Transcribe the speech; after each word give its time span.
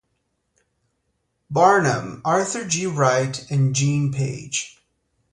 Barnum, 1.51 2.23
Arthur 2.25 2.65
G. 2.67 2.87
Wright 2.87 3.45
and 3.51 3.75
Gene 3.75 4.11
Page. 4.11 4.81